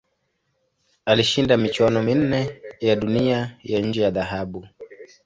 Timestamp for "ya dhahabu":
4.01-4.67